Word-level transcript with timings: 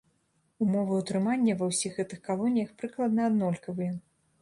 Умовы 0.65 0.93
ўтрымання 1.01 1.57
ва 1.61 1.69
ўсіх 1.73 2.01
гэтых 2.01 2.25
калоніях 2.31 2.75
прыкладна 2.83 3.21
аднолькавыя. 3.33 3.93